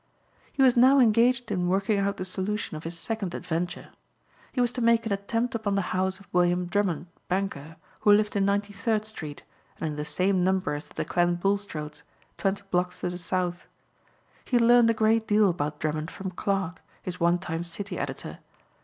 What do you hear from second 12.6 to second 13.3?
blocks to the